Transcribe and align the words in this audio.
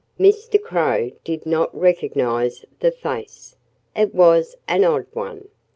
Mr. 0.19 0.59
Crow 0.59 1.11
did 1.23 1.45
not 1.45 1.79
recognize 1.79 2.65
the 2.79 2.89
face. 2.91 3.55
It 3.95 4.15
was 4.15 4.55
an 4.67 4.83
odd 4.83 5.05
one. 5.13 5.49